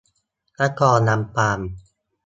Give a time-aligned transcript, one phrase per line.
[0.61, 1.59] นครลำปาง